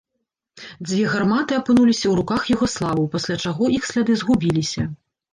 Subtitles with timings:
[0.87, 4.87] Дзве гарматы апынуліся ў руках югаславаў, пасля чаго іх сляды згубіліся.